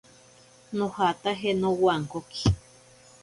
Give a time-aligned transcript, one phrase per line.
[0.77, 2.45] Nojataje nowankoki.